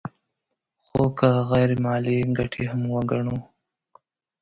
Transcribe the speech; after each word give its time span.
خو 0.85 1.01
که 1.17 1.29
غیر 1.51 1.71
مالي 1.83 2.17
ګټې 2.37 2.63
هم 2.71 2.81
وګڼو 2.93 3.37